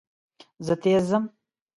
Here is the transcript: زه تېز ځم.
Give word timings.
زه 0.65 0.73
تېز 0.81 1.03
ځم. 1.09 1.23